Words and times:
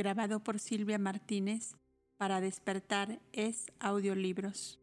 grabado 0.00 0.42
por 0.42 0.58
Silvia 0.58 0.98
Martínez 0.98 1.76
para 2.16 2.40
despertar 2.40 3.20
es 3.32 3.66
audiolibros. 3.80 4.80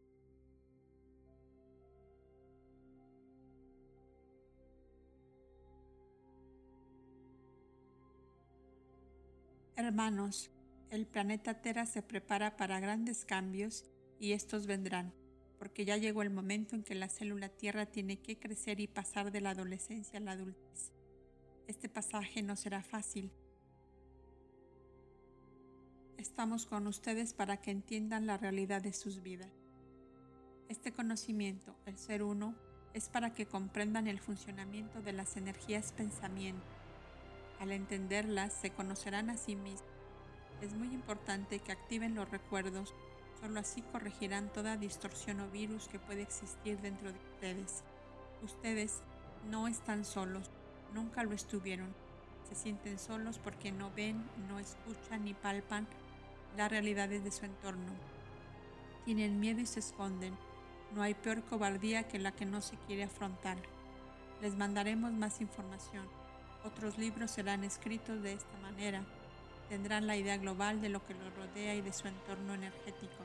Hermanos, 9.74 10.52
el 10.90 11.04
planeta 11.04 11.62
Tierra 11.62 11.84
se 11.84 12.02
prepara 12.02 12.56
para 12.56 12.78
grandes 12.78 13.24
cambios 13.24 13.86
y 14.20 14.34
estos 14.34 14.68
vendrán, 14.68 15.12
porque 15.58 15.84
ya 15.84 15.96
llegó 15.96 16.22
el 16.22 16.30
momento 16.30 16.76
en 16.76 16.84
que 16.84 16.94
la 16.94 17.08
célula 17.08 17.48
Tierra 17.48 17.86
tiene 17.86 18.20
que 18.20 18.38
crecer 18.38 18.78
y 18.78 18.86
pasar 18.86 19.32
de 19.32 19.40
la 19.40 19.50
adolescencia 19.50 20.20
a 20.20 20.22
la 20.22 20.32
adultez. 20.32 20.92
Este 21.66 21.88
pasaje 21.88 22.40
no 22.40 22.54
será 22.54 22.84
fácil. 22.84 23.32
Estamos 26.18 26.66
con 26.66 26.88
ustedes 26.88 27.32
para 27.32 27.58
que 27.58 27.70
entiendan 27.70 28.26
la 28.26 28.36
realidad 28.36 28.82
de 28.82 28.92
sus 28.92 29.22
vidas. 29.22 29.52
Este 30.68 30.92
conocimiento, 30.92 31.76
el 31.86 31.96
ser 31.96 32.24
uno, 32.24 32.56
es 32.92 33.08
para 33.08 33.32
que 33.32 33.46
comprendan 33.46 34.08
el 34.08 34.18
funcionamiento 34.18 35.00
de 35.00 35.12
las 35.12 35.36
energías 35.36 35.92
pensamiento 35.92 36.66
al 37.60 37.70
entenderlas, 37.70 38.52
se 38.52 38.70
conocerán 38.70 39.30
a 39.30 39.36
sí 39.36 39.54
mismos. 39.54 39.88
Es 40.60 40.74
muy 40.74 40.88
importante 40.88 41.60
que 41.60 41.70
activen 41.70 42.16
los 42.16 42.28
recuerdos, 42.28 42.94
solo 43.40 43.60
así 43.60 43.82
corregirán 43.82 44.52
toda 44.52 44.76
distorsión 44.76 45.38
o 45.38 45.48
virus 45.50 45.86
que 45.86 46.00
puede 46.00 46.22
existir 46.22 46.80
dentro 46.80 47.12
de 47.12 47.18
ustedes. 47.34 47.84
Ustedes 48.42 49.02
no 49.48 49.68
están 49.68 50.04
solos, 50.04 50.50
nunca 50.94 51.22
lo 51.22 51.32
estuvieron. 51.32 51.94
Se 52.48 52.56
sienten 52.56 52.98
solos 52.98 53.38
porque 53.38 53.70
no 53.70 53.92
ven, 53.94 54.24
no 54.48 54.58
escuchan 54.58 55.24
ni 55.24 55.34
palpan 55.34 55.86
las 56.56 56.70
realidades 56.70 57.24
de 57.24 57.30
su 57.30 57.44
entorno. 57.44 57.92
Tienen 59.04 59.40
miedo 59.40 59.60
y 59.60 59.66
se 59.66 59.80
esconden. 59.80 60.36
No 60.94 61.02
hay 61.02 61.14
peor 61.14 61.42
cobardía 61.44 62.08
que 62.08 62.18
la 62.18 62.32
que 62.32 62.46
no 62.46 62.60
se 62.60 62.76
quiere 62.86 63.04
afrontar. 63.04 63.58
Les 64.40 64.56
mandaremos 64.56 65.12
más 65.12 65.40
información 65.40 66.06
otros 66.64 66.98
libros 66.98 67.30
serán 67.30 67.64
escritos 67.64 68.22
de 68.22 68.32
esta 68.32 68.56
manera. 68.58 69.02
Tendrán 69.68 70.06
la 70.06 70.16
idea 70.16 70.36
global 70.36 70.80
de 70.80 70.88
lo 70.88 71.04
que 71.04 71.14
los 71.14 71.34
rodea 71.34 71.74
y 71.74 71.80
de 71.80 71.92
su 71.92 72.08
entorno 72.08 72.54
energético. 72.54 73.24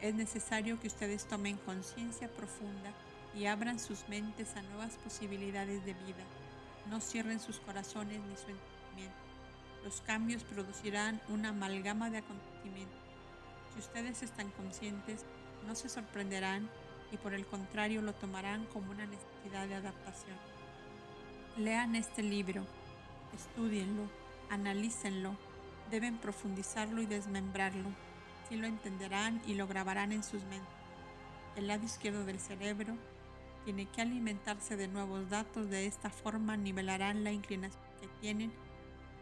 Es 0.00 0.14
necesario 0.14 0.78
que 0.80 0.86
ustedes 0.86 1.26
tomen 1.26 1.56
conciencia 1.58 2.28
profunda 2.28 2.92
y 3.34 3.46
abran 3.46 3.78
sus 3.78 4.08
mentes 4.08 4.56
a 4.56 4.62
nuevas 4.62 4.96
posibilidades 4.96 5.84
de 5.84 5.94
vida. 5.94 6.24
No 6.88 7.00
cierren 7.00 7.40
sus 7.40 7.60
corazones 7.60 8.20
ni 8.20 8.36
su 8.36 8.50
entendimiento. 8.50 9.31
Los 9.84 10.00
cambios 10.02 10.44
producirán 10.44 11.20
una 11.28 11.48
amalgama 11.48 12.10
de 12.10 12.18
acontecimientos. 12.18 12.98
Si 13.72 13.80
ustedes 13.80 14.22
están 14.22 14.50
conscientes, 14.50 15.24
no 15.66 15.74
se 15.74 15.88
sorprenderán 15.88 16.68
y 17.10 17.16
por 17.16 17.34
el 17.34 17.46
contrario 17.46 18.00
lo 18.02 18.14
tomarán 18.14 18.64
como 18.66 18.90
una 18.90 19.06
necesidad 19.06 19.66
de 19.66 19.74
adaptación. 19.74 20.36
Lean 21.56 21.96
este 21.96 22.22
libro, 22.22 22.64
estudienlo, 23.34 24.04
analícenlo, 24.50 25.36
deben 25.90 26.16
profundizarlo 26.18 27.02
y 27.02 27.06
desmembrarlo. 27.06 27.88
Si 28.48 28.56
lo 28.56 28.66
entenderán 28.66 29.42
y 29.46 29.54
lo 29.54 29.66
grabarán 29.66 30.12
en 30.12 30.22
sus 30.22 30.42
mentes. 30.44 30.68
El 31.56 31.66
lado 31.66 31.84
izquierdo 31.84 32.24
del 32.24 32.40
cerebro 32.40 32.96
tiene 33.64 33.86
que 33.86 34.00
alimentarse 34.00 34.76
de 34.76 34.88
nuevos 34.88 35.28
datos, 35.28 35.68
de 35.68 35.86
esta 35.86 36.10
forma 36.10 36.56
nivelarán 36.56 37.24
la 37.24 37.32
inclinación 37.32 37.82
que 38.00 38.08
tienen 38.20 38.52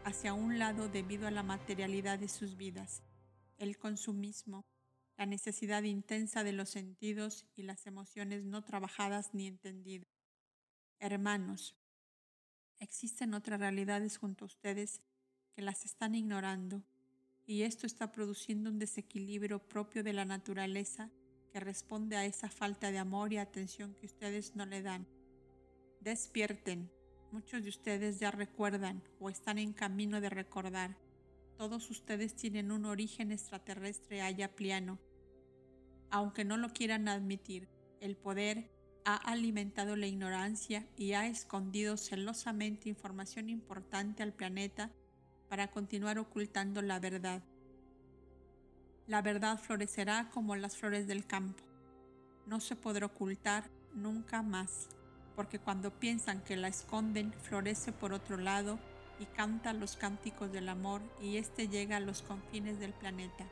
hacia 0.03 0.33
un 0.33 0.59
lado 0.59 0.89
debido 0.89 1.27
a 1.27 1.31
la 1.31 1.43
materialidad 1.43 2.19
de 2.19 2.27
sus 2.27 2.57
vidas, 2.57 3.03
el 3.57 3.77
consumismo, 3.77 4.65
la 5.17 5.25
necesidad 5.25 5.83
intensa 5.83 6.43
de 6.43 6.53
los 6.53 6.69
sentidos 6.69 7.45
y 7.55 7.63
las 7.63 7.85
emociones 7.87 8.43
no 8.43 8.63
trabajadas 8.63 9.33
ni 9.33 9.47
entendidas. 9.47 10.07
Hermanos, 10.99 11.75
Existen 12.81 13.35
otras 13.35 13.59
realidades 13.59 14.17
junto 14.17 14.43
a 14.43 14.47
ustedes 14.47 15.03
que 15.55 15.61
las 15.61 15.85
están 15.85 16.15
ignorando 16.15 16.83
y 17.45 17.61
esto 17.61 17.85
está 17.85 18.11
produciendo 18.11 18.71
un 18.71 18.79
desequilibrio 18.79 19.59
propio 19.59 20.03
de 20.03 20.13
la 20.13 20.25
naturaleza 20.25 21.11
que 21.53 21.59
responde 21.59 22.15
a 22.15 22.25
esa 22.25 22.49
falta 22.49 22.89
de 22.89 22.97
amor 22.97 23.33
y 23.33 23.37
atención 23.37 23.93
que 23.93 24.07
ustedes 24.07 24.55
no 24.55 24.65
le 24.65 24.81
dan. 24.81 25.05
Despierten. 25.99 26.89
Muchos 27.31 27.63
de 27.63 27.69
ustedes 27.69 28.19
ya 28.19 28.29
recuerdan 28.29 29.01
o 29.21 29.29
están 29.29 29.57
en 29.57 29.71
camino 29.71 30.19
de 30.19 30.29
recordar. 30.29 30.97
Todos 31.57 31.89
ustedes 31.89 32.35
tienen 32.35 32.73
un 32.73 32.85
origen 32.85 33.31
extraterrestre 33.31 34.21
allá 34.21 34.53
pliano. 34.53 34.99
Aunque 36.09 36.43
no 36.43 36.57
lo 36.57 36.73
quieran 36.73 37.07
admitir, 37.07 37.69
el 38.01 38.17
poder 38.17 38.69
ha 39.05 39.15
alimentado 39.15 39.95
la 39.95 40.07
ignorancia 40.07 40.85
y 40.97 41.13
ha 41.13 41.25
escondido 41.25 41.95
celosamente 41.95 42.89
información 42.89 43.49
importante 43.49 44.23
al 44.23 44.33
planeta 44.33 44.91
para 45.47 45.71
continuar 45.71 46.19
ocultando 46.19 46.81
la 46.81 46.99
verdad. 46.99 47.41
La 49.07 49.21
verdad 49.21 49.57
florecerá 49.57 50.29
como 50.31 50.57
las 50.57 50.75
flores 50.75 51.07
del 51.07 51.25
campo. 51.25 51.63
No 52.45 52.59
se 52.59 52.75
podrá 52.75 53.05
ocultar 53.05 53.69
nunca 53.93 54.41
más, 54.41 54.89
porque 55.35 55.59
cuando 55.59 55.91
piensan 55.91 56.41
que 56.41 56.55
la 56.55 56.67
esconden, 56.67 57.33
florece 57.33 57.91
por 57.91 58.13
otro 58.13 58.37
lado 58.37 58.79
y 59.19 59.25
canta 59.25 59.73
los 59.73 59.95
cánticos 59.95 60.51
del 60.51 60.69
amor 60.69 61.01
y 61.21 61.37
éste 61.37 61.67
llega 61.67 61.97
a 61.97 62.01
los 62.01 62.21
confines 62.21 62.79
del 62.79 62.93
planeta. 62.93 63.45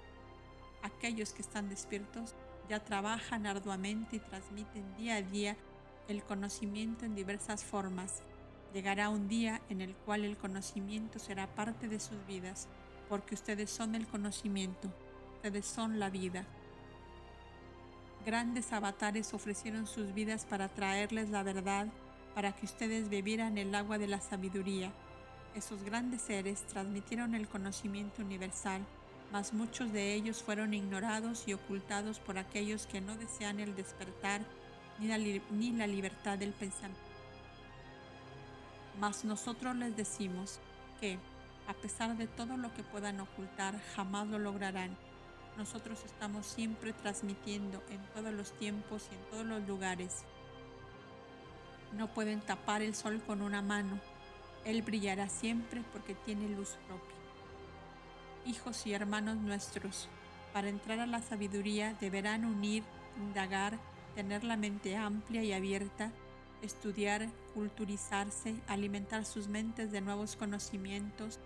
Aquellos 0.82 1.34
que 1.34 1.42
están 1.42 1.70
despiertos 1.70 2.36
ya 2.70 2.84
trabajan 2.84 3.46
arduamente 3.46 4.18
y 4.18 4.20
transmiten 4.20 4.96
día 4.96 5.16
a 5.16 5.22
día 5.22 5.58
el 6.08 6.24
conocimiento 6.24 7.06
en 7.06 7.16
diversas 7.16 7.64
formas. 7.64 8.22
Llegará 8.74 9.10
un 9.10 9.28
día 9.28 9.62
en 9.70 9.82
el 9.82 9.96
cual 9.96 10.26
el 10.26 10.38
conocimiento 10.38 11.20
será 11.20 11.48
parte 11.48 11.88
de 11.88 12.00
sus 12.00 12.26
vidas, 12.28 12.68
porque 13.08 13.36
ustedes 13.36 13.70
son 13.70 13.96
el 13.96 14.08
conocimiento, 14.08 14.92
ustedes 15.36 15.66
son 15.66 16.00
la 16.00 16.10
vida. 16.10 16.46
Grandes 18.26 18.72
avatares 18.74 19.34
ofrecieron 19.34 19.88
sus 19.88 20.14
vidas 20.14 20.46
para 20.46 20.70
traerles 20.70 21.30
la 21.30 21.44
verdad, 21.44 21.88
para 22.36 22.52
que 22.52 22.66
ustedes 22.66 23.10
bebieran 23.10 23.58
el 23.58 23.74
agua 23.74 23.98
de 23.98 24.08
la 24.08 24.22
sabiduría. 24.22 24.92
Esos 25.56 25.84
grandes 25.84 26.22
seres 26.22 26.62
transmitieron 26.68 27.34
el 27.34 27.48
conocimiento 27.48 28.22
universal 28.22 28.86
mas 29.32 29.54
muchos 29.54 29.92
de 29.94 30.14
ellos 30.14 30.42
fueron 30.42 30.74
ignorados 30.74 31.48
y 31.48 31.54
ocultados 31.54 32.20
por 32.20 32.38
aquellos 32.38 32.88
que 32.88 33.02
no 33.02 33.16
desean 33.16 33.60
el 33.60 33.76
despertar 33.76 34.42
ni 35.00 35.08
la, 35.08 35.18
ni 35.18 35.72
la 35.72 35.88
libertad 35.88 36.38
del 36.38 36.52
pensamiento. 36.52 37.00
Mas 39.00 39.24
nosotros 39.24 39.76
les 39.76 39.96
decimos 39.96 40.60
que, 41.00 41.20
a 41.68 41.74
pesar 41.74 42.18
de 42.18 42.28
todo 42.28 42.58
lo 42.58 42.74
que 42.74 42.84
puedan 42.84 43.20
ocultar, 43.20 43.80
jamás 43.96 44.28
lo 44.28 44.40
lograrán. 44.40 44.98
Nosotros 45.60 46.04
estamos 46.04 46.48
siempre 46.48 46.92
transmitiendo 46.94 47.84
en 47.92 48.04
todos 48.16 48.34
los 48.34 48.52
tiempos 48.54 49.08
y 49.12 49.16
en 49.16 49.22
todos 49.30 49.46
los 49.46 49.68
lugares. 49.68 50.24
No 51.94 52.08
pueden 52.08 52.42
tapar 52.42 52.82
el 52.82 52.96
sol 52.96 53.22
con 53.28 53.44
una 53.44 53.62
mano. 53.62 54.00
Él 54.66 54.82
brillará 54.82 55.30
siempre 55.30 55.84
porque 55.94 56.16
tiene 56.16 56.50
luz 56.50 56.78
propia 56.88 57.20
hijos 58.50 58.86
y 58.88 58.94
hermanos 58.94 59.38
nuestros. 59.38 60.08
Para 60.54 60.70
entrar 60.70 61.00
a 61.00 61.06
la 61.06 61.22
sabiduría 61.22 61.96
deberán 62.02 62.46
unir, 62.46 62.84
indagar, 63.18 63.78
tener 64.16 64.44
la 64.44 64.58
mente 64.58 64.98
amplia 64.98 65.44
y 65.44 65.54
abierta, 65.54 66.12
estudiar, 66.62 67.30
culturizarse, 67.54 68.56
alimentar 68.68 69.26
sus 69.26 69.48
mentes 69.48 69.92
de 69.92 70.02
nuevos 70.02 70.36
conocimientos, 70.36 71.40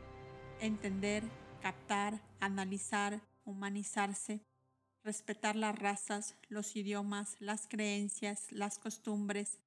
entender, 0.62 1.24
captar, 1.62 2.20
analizar, 2.40 3.20
humanizarse, 3.46 4.46
respetar 5.04 5.56
las 5.56 5.78
razas, 5.78 6.36
los 6.48 6.76
idiomas, 6.76 7.36
las 7.40 7.68
creencias, 7.68 8.52
las 8.52 8.80
costumbres, 8.80 9.60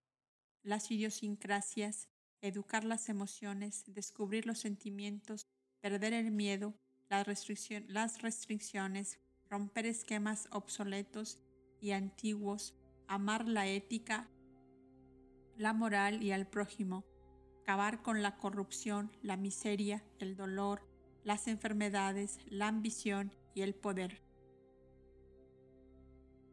las 0.62 0.90
idiosincrasias, 0.90 2.08
educar 2.40 2.84
las 2.84 3.08
emociones, 3.08 3.84
descubrir 3.86 4.46
los 4.46 4.58
sentimientos, 4.58 5.46
perder 5.80 6.12
el 6.12 6.30
miedo, 6.30 6.74
las, 7.08 7.26
restricciones, 8.22 9.20
romper 9.48 9.86
esquemas 9.86 10.48
obsoletos 10.50 11.38
y 11.80 11.92
antiguos, 11.92 12.74
amar 13.06 13.46
la 13.46 13.66
ética, 13.66 14.28
la 15.56 15.72
moral 15.72 16.22
y 16.22 16.32
al 16.32 16.46
prójimo, 16.46 17.04
acabar 17.62 18.02
con 18.02 18.22
la 18.22 18.36
corrupción, 18.36 19.12
la 19.22 19.36
miseria, 19.36 20.04
el 20.18 20.36
dolor, 20.36 20.82
las 21.24 21.46
enfermedades, 21.46 22.38
la 22.46 22.68
ambición 22.68 23.32
y 23.56 23.62
el 23.62 23.74
poder. 23.74 24.20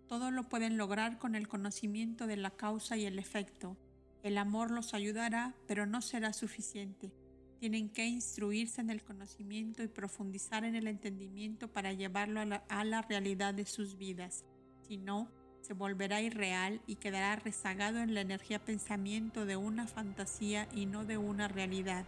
Todo 0.08 0.32
lo 0.32 0.48
pueden 0.48 0.78
lograr 0.78 1.20
con 1.20 1.36
el 1.36 1.50
conocimiento 1.50 2.28
de 2.28 2.38
la 2.38 2.52
causa 2.52 2.96
y 2.96 3.06
el 3.06 3.20
efecto. 3.20 3.78
El 4.24 4.38
amor 4.38 4.72
los 4.72 4.94
ayudará, 4.94 5.54
pero 5.68 5.86
no 5.86 6.02
será 6.02 6.32
suficiente 6.32 7.12
Tienen 7.60 7.90
que 7.90 8.06
instruirse 8.06 8.80
en 8.80 8.90
el 8.90 9.04
conocimiento 9.04 9.84
y 9.84 9.88
profundizar 9.88 10.64
en 10.64 10.76
el 10.76 10.88
entendimiento 10.88 11.68
para 11.68 11.92
llevarlo 11.92 12.40
a 12.40 12.46
la, 12.46 12.64
a 12.70 12.86
la 12.86 13.02
realidad 13.02 13.54
de 13.54 13.66
sus 13.66 13.98
vidas. 13.98 14.46
Si 14.88 14.98
no, 14.98 15.30
se 15.62 15.74
volverá 15.74 16.22
irreal 16.22 16.82
y 16.88 16.96
quedará 16.96 17.36
rezagado 17.36 18.00
en 18.00 18.14
la 18.14 18.22
energía 18.22 18.64
pensamiento 18.64 19.46
de 19.46 19.58
una 19.58 19.88
fantasía 19.88 20.70
y 20.74 20.86
no 20.86 21.06
de 21.06 21.18
una 21.18 21.50
realidad. 21.50 22.06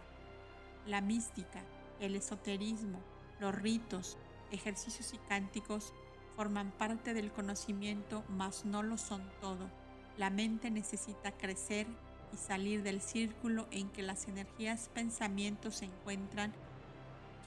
La 0.86 1.00
mística, 1.02 1.62
el 2.00 2.16
esoterismo, 2.16 3.00
los 3.40 3.54
ritos, 3.54 4.18
ejercicios 4.50 5.12
y 5.14 5.18
cánticos 5.28 5.92
forman 6.36 6.70
parte 6.70 7.14
del 7.14 7.32
conocimiento, 7.32 8.24
mas 8.28 8.64
no 8.64 8.82
lo 8.82 8.98
son 8.98 9.22
todo. 9.40 9.70
La 10.18 10.30
mente 10.30 10.70
necesita 10.70 11.32
crecer 11.32 11.86
y 12.32 12.36
salir 12.36 12.82
del 12.82 13.00
círculo 13.00 13.66
en 13.70 13.88
que 13.88 14.02
las 14.02 14.28
energías 14.28 14.90
pensamientos 14.92 15.76
se 15.76 15.86
encuentran 15.86 16.52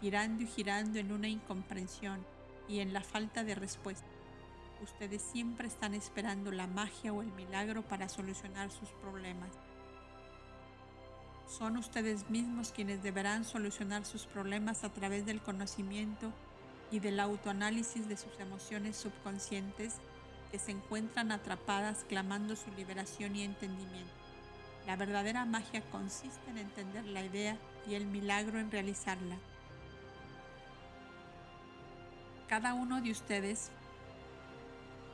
girando 0.02 0.44
y 0.44 0.48
girando 0.48 1.00
en 1.00 1.12
una 1.12 1.28
incomprensión 1.28 2.26
y 2.68 2.80
en 2.80 2.94
la 2.94 3.02
falta 3.02 3.44
de 3.44 3.56
respuesta. 3.56 4.08
Ustedes 4.82 5.22
siempre 5.22 5.68
están 5.68 5.94
esperando 5.94 6.52
la 6.52 6.68
magia 6.68 7.12
o 7.12 7.22
el 7.22 7.32
milagro 7.34 7.82
para 7.84 8.08
solucionar 8.08 8.72
sus 8.72 8.90
problemas. 9.02 9.52
Son 11.48 11.78
ustedes 11.78 12.30
mismos 12.30 12.72
quienes 12.72 13.04
deberán 13.04 13.44
solucionar 13.44 14.06
sus 14.06 14.26
problemas 14.26 14.84
a 14.84 14.94
través 14.94 15.26
del 15.26 15.42
conocimiento 15.42 16.32
y 16.92 17.00
del 17.00 17.20
autoanálisis 17.20 18.08
de 18.08 18.18
sus 18.18 18.40
emociones 18.40 18.98
subconscientes 18.98 19.96
que 20.52 20.60
se 20.60 20.72
encuentran 20.72 21.32
atrapadas 21.32 22.06
clamando 22.08 22.56
su 22.56 22.72
liberación 22.72 23.36
y 23.36 23.44
entendimiento. 23.44 24.12
La 24.88 24.96
verdadera 24.96 25.46
magia 25.46 25.82
consiste 25.92 26.50
en 26.50 26.58
entender 26.58 27.06
la 27.06 27.24
idea 27.24 27.58
y 27.88 27.94
el 27.94 28.06
milagro 28.06 28.60
en 28.60 28.72
realizarla. 28.72 29.38
Cada 32.48 32.74
uno 32.74 33.00
de 33.00 33.12
ustedes 33.12 33.70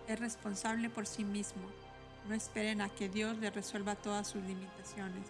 es 0.08 0.20
responsable 0.20 0.90
por 0.90 1.06
sí 1.06 1.26
mismo. 1.26 1.64
No 2.30 2.36
esperen 2.36 2.82
a 2.82 2.90
que 2.90 3.10
Dios 3.10 3.38
le 3.38 3.50
resuelva 3.50 3.96
todas 3.96 4.28
sus 4.28 4.42
limitaciones, 4.44 5.28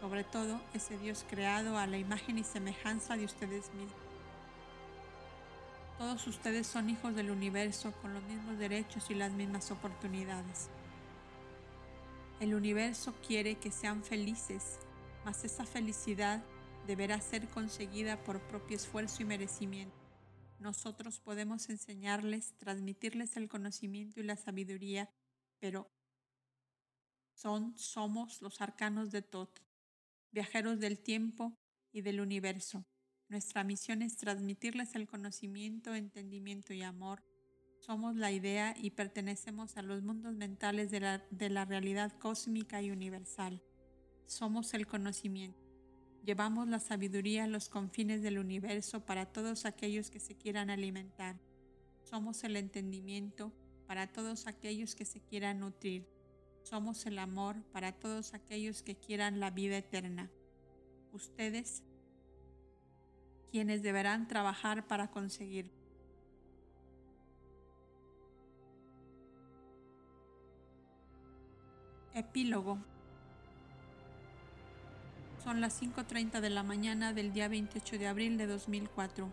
sobre 0.00 0.24
todo 0.24 0.60
ese 0.72 0.96
Dios 0.96 1.26
creado 1.28 1.76
a 1.76 1.86
la 1.86 1.98
imagen 1.98 2.38
y 2.38 2.44
semejanza 2.44 3.16
de 3.16 3.26
ustedes 3.26 3.72
mismos. 3.74 4.11
Todos 5.98 6.26
ustedes 6.26 6.66
son 6.66 6.90
hijos 6.90 7.14
del 7.14 7.30
universo 7.30 7.92
con 8.00 8.14
los 8.14 8.22
mismos 8.24 8.58
derechos 8.58 9.10
y 9.10 9.14
las 9.14 9.32
mismas 9.32 9.70
oportunidades. 9.70 10.68
El 12.40 12.54
universo 12.54 13.14
quiere 13.26 13.54
que 13.56 13.70
sean 13.70 14.02
felices, 14.02 14.80
mas 15.24 15.44
esa 15.44 15.64
felicidad 15.64 16.42
deberá 16.86 17.20
ser 17.20 17.46
conseguida 17.48 18.22
por 18.24 18.40
propio 18.48 18.76
esfuerzo 18.76 19.22
y 19.22 19.26
merecimiento. 19.26 19.94
Nosotros 20.58 21.20
podemos 21.20 21.68
enseñarles, 21.68 22.54
transmitirles 22.58 23.36
el 23.36 23.48
conocimiento 23.48 24.20
y 24.20 24.24
la 24.24 24.36
sabiduría, 24.36 25.10
pero 25.60 25.90
son, 27.34 27.76
somos 27.78 28.40
los 28.42 28.60
arcanos 28.60 29.10
de 29.10 29.22
Tot, 29.22 29.60
viajeros 30.30 30.80
del 30.80 30.98
tiempo 30.98 31.56
y 31.92 32.02
del 32.02 32.20
universo. 32.20 32.84
Nuestra 33.32 33.64
misión 33.64 34.02
es 34.02 34.18
transmitirles 34.18 34.94
el 34.94 35.06
conocimiento, 35.06 35.94
entendimiento 35.94 36.74
y 36.74 36.82
amor. 36.82 37.22
Somos 37.78 38.14
la 38.14 38.30
idea 38.30 38.74
y 38.76 38.90
pertenecemos 38.90 39.78
a 39.78 39.82
los 39.82 40.02
mundos 40.02 40.34
mentales 40.34 40.90
de 40.90 41.00
la, 41.00 41.24
de 41.30 41.48
la 41.48 41.64
realidad 41.64 42.12
cósmica 42.18 42.82
y 42.82 42.90
universal. 42.90 43.62
Somos 44.26 44.74
el 44.74 44.86
conocimiento. 44.86 45.58
Llevamos 46.26 46.68
la 46.68 46.78
sabiduría 46.78 47.44
a 47.44 47.46
los 47.46 47.70
confines 47.70 48.20
del 48.20 48.38
universo 48.38 49.06
para 49.06 49.24
todos 49.24 49.64
aquellos 49.64 50.10
que 50.10 50.20
se 50.20 50.36
quieran 50.36 50.68
alimentar. 50.68 51.40
Somos 52.02 52.44
el 52.44 52.54
entendimiento 52.56 53.50
para 53.86 54.12
todos 54.12 54.46
aquellos 54.46 54.94
que 54.94 55.06
se 55.06 55.22
quieran 55.22 55.60
nutrir. 55.60 56.06
Somos 56.64 57.06
el 57.06 57.18
amor 57.18 57.62
para 57.72 57.92
todos 57.92 58.34
aquellos 58.34 58.82
que 58.82 58.94
quieran 58.94 59.40
la 59.40 59.50
vida 59.50 59.78
eterna. 59.78 60.30
Ustedes 61.12 61.82
quienes 63.52 63.82
deberán 63.82 64.26
trabajar 64.26 64.86
para 64.86 65.08
conseguir. 65.08 65.70
Epílogo. 72.14 72.78
Son 75.44 75.60
las 75.60 75.82
5.30 75.82 76.40
de 76.40 76.48
la 76.48 76.62
mañana 76.62 77.12
del 77.12 77.34
día 77.34 77.48
28 77.48 77.98
de 77.98 78.06
abril 78.06 78.38
de 78.38 78.46
2004. 78.46 79.30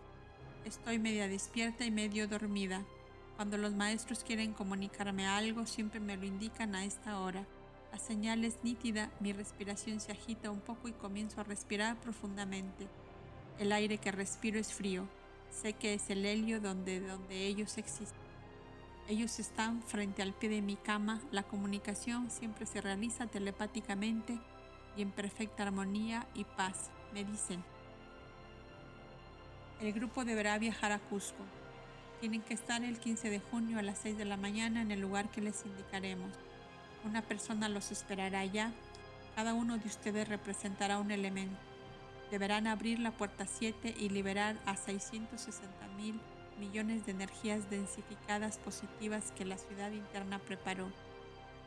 Estoy 0.66 0.98
media 0.98 1.26
despierta 1.26 1.86
y 1.86 1.90
medio 1.90 2.28
dormida. 2.28 2.84
Cuando 3.36 3.56
los 3.56 3.74
maestros 3.74 4.22
quieren 4.22 4.52
comunicarme 4.52 5.26
algo, 5.26 5.64
siempre 5.64 5.98
me 5.98 6.18
lo 6.18 6.26
indican 6.26 6.74
a 6.74 6.84
esta 6.84 7.20
hora. 7.20 7.46
La 7.90 7.98
señal 7.98 8.44
es 8.44 8.62
nítida, 8.64 9.10
mi 9.18 9.32
respiración 9.32 9.98
se 9.98 10.12
agita 10.12 10.50
un 10.50 10.60
poco 10.60 10.88
y 10.88 10.92
comienzo 10.92 11.40
a 11.40 11.44
respirar 11.44 11.98
profundamente. 12.00 12.86
El 13.60 13.72
aire 13.72 13.98
que 13.98 14.10
respiro 14.10 14.58
es 14.58 14.72
frío. 14.72 15.06
Sé 15.50 15.74
que 15.74 15.92
es 15.92 16.08
el 16.08 16.24
helio 16.24 16.62
donde, 16.62 16.98
donde 17.00 17.46
ellos 17.46 17.76
existen. 17.76 18.18
Ellos 19.06 19.38
están 19.38 19.82
frente 19.82 20.22
al 20.22 20.32
pie 20.32 20.48
de 20.48 20.62
mi 20.62 20.76
cama. 20.76 21.20
La 21.30 21.42
comunicación 21.42 22.30
siempre 22.30 22.64
se 22.64 22.80
realiza 22.80 23.26
telepáticamente 23.26 24.38
y 24.96 25.02
en 25.02 25.10
perfecta 25.10 25.64
armonía 25.64 26.26
y 26.32 26.44
paz, 26.44 26.90
me 27.12 27.22
dicen. 27.22 27.62
El 29.82 29.92
grupo 29.92 30.24
deberá 30.24 30.56
viajar 30.56 30.92
a 30.92 30.98
Cusco. 30.98 31.44
Tienen 32.20 32.40
que 32.40 32.54
estar 32.54 32.82
el 32.82 32.98
15 32.98 33.28
de 33.28 33.40
junio 33.40 33.78
a 33.78 33.82
las 33.82 33.98
6 33.98 34.16
de 34.16 34.24
la 34.24 34.38
mañana 34.38 34.80
en 34.80 34.90
el 34.90 35.02
lugar 35.02 35.30
que 35.30 35.42
les 35.42 35.66
indicaremos. 35.66 36.32
Una 37.04 37.20
persona 37.20 37.68
los 37.68 37.90
esperará 37.92 38.40
allá. 38.40 38.72
Cada 39.36 39.52
uno 39.52 39.76
de 39.76 39.86
ustedes 39.86 40.26
representará 40.28 40.98
un 40.98 41.10
elemento 41.10 41.69
deberán 42.30 42.66
abrir 42.66 42.98
la 42.98 43.10
puerta 43.10 43.46
7 43.46 43.94
y 43.98 44.08
liberar 44.08 44.56
a 44.66 44.76
660 44.76 45.88
mil 45.96 46.20
millones 46.58 47.06
de 47.06 47.12
energías 47.12 47.70
densificadas 47.70 48.58
positivas 48.58 49.32
que 49.32 49.44
la 49.44 49.58
ciudad 49.58 49.90
interna 49.90 50.38
preparó. 50.38 50.88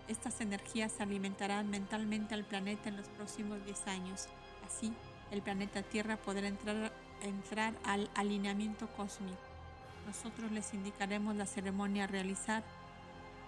Estas 0.08 0.42
energías 0.42 1.00
alimentarán 1.00 1.70
mentalmente 1.70 2.36
al 2.36 2.44
planeta 2.44 2.90
en 2.90 2.98
los 2.98 3.08
próximos 3.10 3.64
10 3.66 3.88
años. 3.88 4.28
Así, 4.66 4.94
el 5.32 5.42
planeta 5.42 5.82
Tierra 5.82 6.18
podrá 6.18 6.48
entrar, 6.48 6.92
entrar 7.22 7.74
al 7.84 8.10
alineamiento 8.16 8.88
cósmico. 8.96 9.40
Nosotros 10.06 10.52
les 10.52 10.74
indicaremos 10.74 11.36
la 11.36 11.46
ceremonia 11.46 12.04
a 12.04 12.08
realizar. 12.08 12.64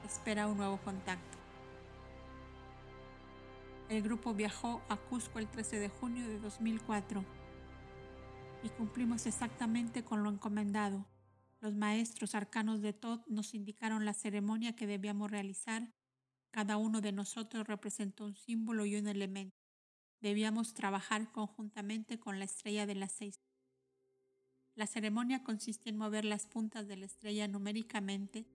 Espera 0.05 0.48
un 0.48 0.57
nuevo 0.57 0.77
contacto. 0.77 1.34
El 3.87 4.01
grupo 4.01 4.33
viajó 4.33 4.81
a 4.89 4.97
Cusco 4.97 5.37
el 5.37 5.47
13 5.47 5.77
de 5.77 5.89
junio 5.89 6.27
de 6.27 6.39
2004 6.39 7.23
y 8.63 8.69
cumplimos 8.69 9.27
exactamente 9.27 10.03
con 10.03 10.23
lo 10.23 10.31
encomendado. 10.31 11.05
Los 11.61 11.75
maestros 11.75 12.33
arcanos 12.33 12.81
de 12.81 12.93
Todd 12.93 13.21
nos 13.27 13.53
indicaron 13.53 14.03
la 14.03 14.15
ceremonia 14.15 14.75
que 14.75 14.87
debíamos 14.87 15.29
realizar. 15.29 15.93
Cada 16.49 16.77
uno 16.77 16.99
de 16.99 17.11
nosotros 17.11 17.67
representó 17.67 18.25
un 18.25 18.35
símbolo 18.35 18.87
y 18.87 18.95
un 18.95 19.05
elemento. 19.05 19.55
Debíamos 20.19 20.73
trabajar 20.73 21.31
conjuntamente 21.31 22.19
con 22.19 22.39
la 22.39 22.45
estrella 22.45 22.87
de 22.87 22.95
las 22.95 23.11
seis. 23.11 23.39
La 24.73 24.87
ceremonia 24.87 25.43
consiste 25.43 25.89
en 25.89 25.97
mover 25.97 26.25
las 26.25 26.47
puntas 26.47 26.87
de 26.87 26.97
la 26.97 27.05
estrella 27.05 27.47
numéricamente 27.47 28.47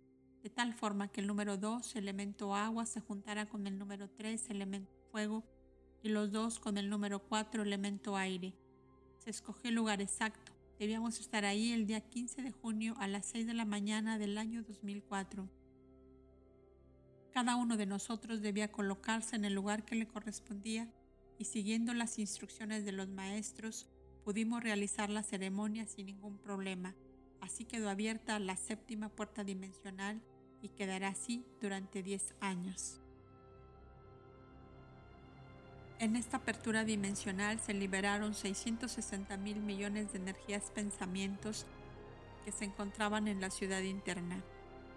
de 0.42 0.50
tal 0.50 0.74
forma 0.74 1.06
que 1.06 1.20
el 1.20 1.28
número 1.28 1.56
2, 1.56 1.94
elemento 1.96 2.54
agua, 2.54 2.84
se 2.84 3.00
juntara 3.00 3.46
con 3.46 3.66
el 3.68 3.78
número 3.78 4.08
3, 4.10 4.50
elemento 4.50 4.99
fuego, 5.10 5.44
y 6.02 6.08
los 6.08 6.32
dos 6.32 6.58
con 6.58 6.78
el 6.78 6.88
número 6.88 7.20
4, 7.20 7.62
elemento 7.62 8.16
aire. 8.16 8.54
Se 9.18 9.30
escogió 9.30 9.68
el 9.68 9.74
lugar 9.74 10.00
exacto. 10.00 10.52
Debíamos 10.78 11.20
estar 11.20 11.44
ahí 11.44 11.72
el 11.72 11.86
día 11.86 12.00
15 12.00 12.42
de 12.42 12.52
junio 12.52 12.94
a 12.98 13.06
las 13.06 13.26
6 13.26 13.46
de 13.46 13.54
la 13.54 13.66
mañana 13.66 14.18
del 14.18 14.38
año 14.38 14.62
2004. 14.62 15.46
Cada 17.32 17.56
uno 17.56 17.76
de 17.76 17.86
nosotros 17.86 18.40
debía 18.40 18.72
colocarse 18.72 19.36
en 19.36 19.44
el 19.44 19.52
lugar 19.52 19.84
que 19.84 19.94
le 19.94 20.08
correspondía 20.08 20.90
y 21.38 21.44
siguiendo 21.44 21.94
las 21.94 22.18
instrucciones 22.18 22.84
de 22.84 22.92
los 22.92 23.08
maestros 23.08 23.86
pudimos 24.24 24.62
realizar 24.62 25.10
la 25.10 25.22
ceremonia 25.22 25.86
sin 25.86 26.06
ningún 26.06 26.38
problema. 26.38 26.94
Así 27.40 27.64
quedó 27.64 27.88
abierta 27.88 28.38
la 28.38 28.56
séptima 28.56 29.08
puerta 29.08 29.44
dimensional 29.44 30.20
y 30.62 30.68
quedará 30.70 31.08
así 31.08 31.44
durante 31.60 32.02
10 32.02 32.34
años. 32.40 33.00
En 36.00 36.16
esta 36.16 36.38
apertura 36.38 36.84
dimensional 36.84 37.60
se 37.60 37.74
liberaron 37.74 38.34
660 38.34 39.36
mil 39.36 39.60
millones 39.60 40.12
de 40.12 40.18
energías 40.18 40.70
pensamientos 40.74 41.66
que 42.44 42.52
se 42.52 42.64
encontraban 42.64 43.28
en 43.28 43.42
la 43.42 43.50
ciudad 43.50 43.82
interna. 43.82 44.42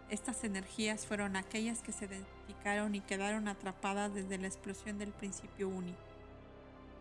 Estas 0.10 0.46
energías 0.46 1.06
fueron 1.06 1.36
aquellas 1.36 1.82
que 1.82 1.92
se 1.92 2.06
identificaron 2.06 2.96
y 2.96 3.02
quedaron 3.02 3.50
atrapadas 3.50 4.14
desde 4.14 4.38
la 4.38 4.48
explosión 4.48 4.98
del 4.98 5.12
principio 5.12 5.68
único. 5.68 6.00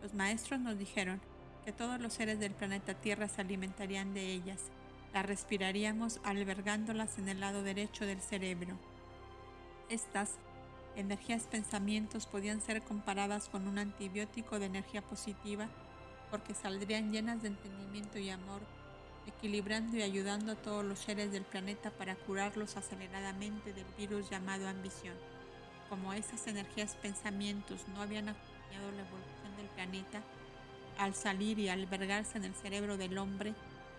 Los 0.01 0.13
maestros 0.13 0.59
nos 0.59 0.77
dijeron, 0.77 1.21
que 1.63 1.71
todos 1.71 1.99
los 1.99 2.13
seres 2.13 2.39
del 2.39 2.51
planeta 2.51 2.93
Tierra 2.93 3.27
se 3.27 3.41
alimentarían 3.41 4.13
de 4.13 4.31
ellas. 4.31 4.59
Las 5.13 5.25
respiraríamos 5.25 6.19
albergándolas 6.23 7.17
en 7.17 7.29
el 7.29 7.39
lado 7.39 7.63
derecho 7.63 8.05
del 8.05 8.19
cerebro. 8.19 8.77
Estas 9.89 10.37
energías 10.95 11.43
pensamientos 11.43 12.25
podían 12.25 12.61
ser 12.61 12.81
comparadas 12.81 13.49
con 13.49 13.67
un 13.67 13.77
antibiótico 13.77 14.59
de 14.59 14.67
energía 14.67 15.01
positiva 15.01 15.67
porque 16.29 16.53
saldrían 16.53 17.11
llenas 17.11 17.41
de 17.41 17.49
entendimiento 17.49 18.17
y 18.17 18.29
amor, 18.29 18.61
equilibrando 19.27 19.97
y 19.97 20.01
ayudando 20.01 20.53
a 20.53 20.55
todos 20.55 20.83
los 20.83 20.99
seres 20.99 21.31
del 21.31 21.43
planeta 21.43 21.91
para 21.91 22.15
curarlos 22.15 22.75
aceleradamente 22.75 23.71
del 23.71 23.85
virus 23.97 24.29
llamado 24.29 24.67
ambición. 24.67 25.15
Como 25.89 26.13
esas 26.13 26.47
energías 26.47 26.95
pensamientos 26.95 27.87
no 27.93 28.01
habían 28.01 28.29
acompañado 28.29 28.91
la 28.91 29.01
evolución 29.01 29.55
del 29.57 29.67
planeta, 29.67 30.23
al 30.97 31.13
salir 31.13 31.59
y 31.59 31.69
albergarse 31.69 32.37
en 32.37 32.45
el 32.45 32.55
cerebro 32.55 32.97
del 32.97 33.17
hombre, 33.17 33.53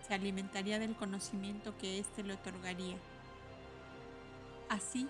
se 0.07 0.15
alimentaría 0.15 0.79
del 0.79 0.97
conocimiento 0.97 1.77
que 1.79 1.99
éste 1.99 2.23
le 2.23 2.35
otorgaría. 2.35 2.97
Así, 4.69 5.09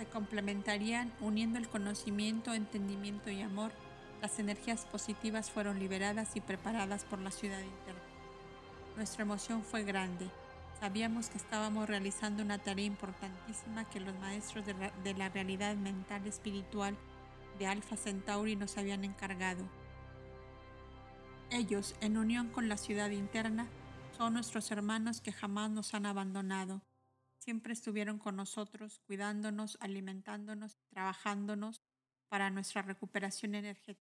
se 0.00 0.06
complementarían 0.06 1.12
uniendo 1.20 1.58
el 1.58 1.68
conocimiento, 1.68 2.54
entendimiento 2.54 3.28
y 3.28 3.42
amor. 3.42 3.70
Las 4.22 4.38
energías 4.38 4.86
positivas 4.86 5.50
fueron 5.50 5.78
liberadas 5.78 6.36
y 6.36 6.40
preparadas 6.40 7.04
por 7.04 7.18
la 7.18 7.30
ciudad 7.30 7.60
interna. 7.60 8.00
Nuestra 8.96 9.24
emoción 9.24 9.62
fue 9.62 9.84
grande. 9.84 10.30
Sabíamos 10.80 11.28
que 11.28 11.36
estábamos 11.36 11.86
realizando 11.86 12.42
una 12.42 12.56
tarea 12.56 12.86
importantísima 12.86 13.90
que 13.90 14.00
los 14.00 14.18
maestros 14.20 14.64
de 14.64 15.14
la, 15.14 15.28
realidad 15.28 15.76
mental 15.76 16.26
espiritual 16.26 16.96
de 17.58 17.66
Alpha 17.66 17.98
Centauri 17.98 18.56
nos 18.56 18.78
habían 18.78 19.04
encargado. 19.04 19.68
Ellos, 21.50 21.94
en 22.00 22.16
unión 22.16 22.48
con 22.48 22.70
la 22.70 22.78
ciudad 22.78 23.10
interna, 23.10 23.68
son 24.16 24.32
nuestros 24.32 24.70
hermanos 24.70 25.20
que 25.20 25.30
jamás 25.30 25.70
nos 25.70 25.92
han 25.92 26.06
abandonado. 26.06 26.80
Siempre 27.40 27.72
estuvieron 27.72 28.18
con 28.18 28.36
nosotros, 28.36 29.00
cuidándonos, 29.06 29.78
alimentándonos, 29.80 30.76
trabajándonos 30.90 31.80
para 32.28 32.50
nuestra 32.50 32.82
recuperación 32.82 33.54
energética. 33.54 34.14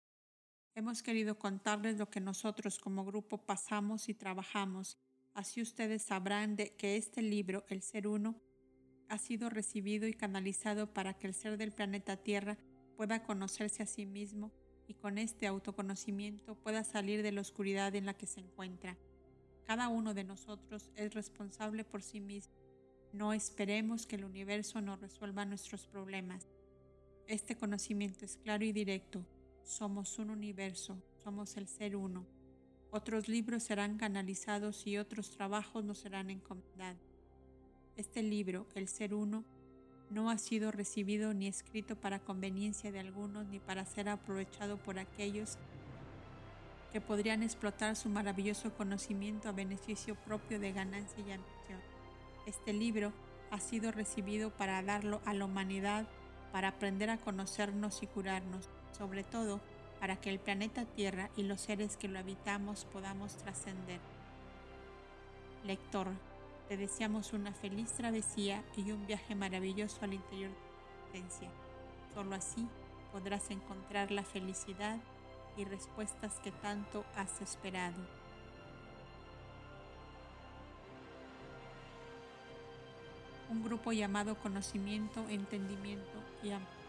Hemos 0.75 1.03
querido 1.03 1.39
contarles 1.39 1.99
lo 1.99 2.09
que 2.09 2.21
nosotros 2.21 2.79
como 2.79 3.05
grupo 3.05 3.45
pasamos 3.45 4.09
y 4.09 4.15
trabajamos. 4.15 4.97
Así 5.35 5.61
ustedes 5.61 6.01
sabrán 6.01 6.57
de 6.57 6.75
que 6.77 6.97
este 6.97 7.21
libro, 7.21 7.67
El 7.69 7.83
Ser 7.83 8.09
Uno, 8.09 8.41
ha 9.11 9.19
sido 9.19 9.51
recibido 9.51 10.09
y 10.09 10.15
canalizado 10.15 10.95
para 10.95 11.13
que 11.13 11.27
el 11.27 11.35
ser 11.35 11.59
del 11.59 11.73
planeta 11.73 12.17
Tierra 12.17 12.57
pueda 12.97 13.23
conocerse 13.23 13.83
a 13.83 13.87
sí 13.87 14.07
mismo 14.07 14.51
y 14.87 14.95
con 14.95 15.19
este 15.19 15.47
autoconocimiento 15.47 16.55
pueda 16.55 16.85
salir 16.85 17.23
de 17.23 17.33
la 17.33 17.43
oscuridad 17.43 17.95
en 17.97 18.07
la 18.07 18.15
que 18.15 18.27
se 18.27 18.41
encuentra. 18.41 18.97
Cada 19.67 19.89
uno 19.89 20.15
de 20.15 20.25
nosotros 20.25 20.91
es 20.97 21.13
responsable 21.13 21.85
por 21.85 22.03
sí 22.03 22.19
mismo. 22.19 22.60
No 23.13 23.33
esperemos 23.33 24.07
que 24.07 24.17
el 24.17 24.25
universo 24.25 24.81
nos 24.81 25.01
resuelva 25.01 25.45
nuestros 25.45 25.87
problemas. 25.87 26.47
Este 27.27 27.57
conocimiento 27.57 28.25
es 28.25 28.37
claro 28.37 28.65
y 28.65 28.73
directo. 28.73 29.25
Somos 29.65 30.19
un 30.19 30.31
universo, 30.31 30.97
somos 31.23 31.57
el 31.57 31.67
ser 31.67 31.97
uno. 31.97 32.25
Otros 32.93 33.29
libros 33.29 33.65
serán 33.65 33.99
canalizados 33.99 34.87
y 34.87 34.99
otros 34.99 35.31
trabajos 35.31 35.85
nos 35.85 35.99
serán 35.99 36.31
encomendados. 36.31 37.01
Este 37.97 38.23
libro, 38.23 38.67
El 38.75 38.89
Ser 38.89 39.15
Uno, 39.15 39.45
no 40.11 40.31
ha 40.31 40.39
sido 40.39 40.73
recibido 40.73 41.33
ni 41.35 41.47
escrito 41.47 41.95
para 41.95 42.19
conveniencia 42.19 42.91
de 42.91 42.99
algunos 42.99 43.47
ni 43.47 43.61
para 43.61 43.85
ser 43.85 44.09
aprovechado 44.09 44.77
por 44.77 44.99
aquellos 44.99 45.57
que 46.93 47.01
podrían 47.01 47.43
explotar 47.43 47.95
su 47.95 48.09
maravilloso 48.09 48.75
conocimiento 48.75 49.49
a 49.49 49.53
beneficio 49.53 50.17
propio 50.17 50.59
de 50.59 50.73
ganancia 50.73 51.19
y 51.19 51.31
ambición. 51.31 51.90
Este 52.51 52.73
libro 52.73 53.13
ha 53.53 53.61
sido 53.61 53.93
recibido 53.93 54.51
para 54.51 54.83
darlo 54.83 55.21
a 55.25 55.35
la 55.35 55.45
humanidad, 55.45 56.09
para 56.51 56.67
aprender 56.67 57.09
a 57.09 57.17
conocernos 57.17 58.03
y 58.03 58.09
curarnos, 58.09 58.69
sobre 58.91 59.23
todo 59.23 59.61
para 60.01 60.17
que 60.17 60.31
el 60.31 60.41
planeta 60.41 60.85
Tierra 60.85 61.31
y 61.37 61.45
los 61.45 61.61
seres 61.61 61.97
que 61.97 62.09
lo 62.09 62.19
habitamos 62.19 62.87
podamos 62.87 63.37
trascender. 63.37 64.01
Lector, 65.63 66.09
te 66.69 66.77
deseamos 66.77 67.33
una 67.35 67.55
feliz 67.55 67.93
travesía 67.93 68.65
y 68.77 68.91
un 68.91 69.07
viaje 69.07 69.37
maravilloso 69.37 70.01
al 70.03 70.15
interior 70.15 70.51
de 70.51 70.57
tu 70.57 71.19
existencia. 71.19 71.51
Solo 72.15 72.35
así 72.35 72.67
podrás 73.13 73.49
encontrar 73.53 74.11
la 74.11 74.25
felicidad 74.25 74.99
y 75.57 75.67
respuestas 75.67 76.41
que 76.41 76.51
tanto 76.51 77.05
has 77.15 77.41
esperado. 77.43 78.20
Un 83.51 83.65
grupo 83.65 83.93
llamado 83.93 84.37
conocimiento, 84.37 85.29
entendimiento 85.29 86.19
y 86.43 86.51
amor. 86.51 86.80